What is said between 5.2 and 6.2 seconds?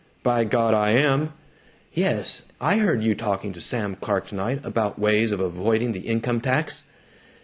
of avoiding the